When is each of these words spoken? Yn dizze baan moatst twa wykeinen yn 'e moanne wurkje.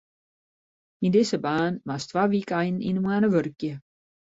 Yn 1.05 1.13
dizze 1.15 1.39
baan 1.45 1.73
moatst 1.87 2.09
twa 2.09 2.23
wykeinen 2.33 2.85
yn 2.89 2.97
'e 2.97 3.01
moanne 3.05 3.29
wurkje. 3.33 3.73